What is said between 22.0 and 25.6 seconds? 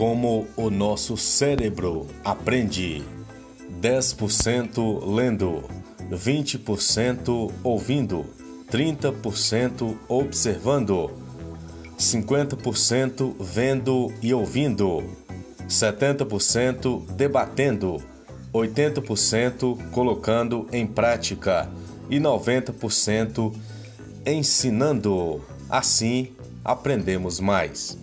e 90% ensinando.